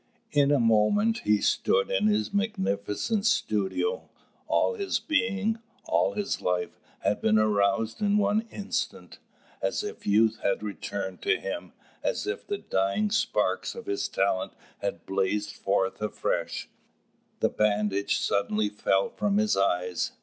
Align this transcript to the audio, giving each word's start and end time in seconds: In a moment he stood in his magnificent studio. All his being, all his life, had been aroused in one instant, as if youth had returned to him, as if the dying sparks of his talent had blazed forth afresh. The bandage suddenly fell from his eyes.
In 0.31 0.49
a 0.51 0.57
moment 0.59 1.19
he 1.25 1.41
stood 1.41 1.91
in 1.91 2.07
his 2.07 2.33
magnificent 2.33 3.23
studio. 3.27 4.09
All 4.47 4.73
his 4.73 4.99
being, 4.99 5.59
all 5.83 6.13
his 6.13 6.41
life, 6.41 6.79
had 7.01 7.21
been 7.21 7.37
aroused 7.37 8.01
in 8.01 8.17
one 8.17 8.47
instant, 8.49 9.19
as 9.61 9.83
if 9.83 10.07
youth 10.07 10.39
had 10.41 10.63
returned 10.63 11.21
to 11.21 11.37
him, 11.39 11.73
as 12.01 12.25
if 12.25 12.47
the 12.47 12.57
dying 12.57 13.11
sparks 13.11 13.75
of 13.75 13.85
his 13.85 14.07
talent 14.09 14.53
had 14.79 15.05
blazed 15.05 15.51
forth 15.55 16.01
afresh. 16.01 16.67
The 17.39 17.49
bandage 17.49 18.17
suddenly 18.17 18.69
fell 18.69 19.09
from 19.11 19.37
his 19.37 19.55
eyes. 19.55 20.13